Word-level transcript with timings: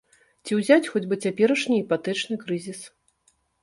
Ці 0.45 0.57
ўзяць 0.59 0.89
хоць 0.93 1.03
бы 1.13 1.21
цяперашні 1.27 1.79
іпатэчны 1.85 2.43
крызіс. 2.45 2.79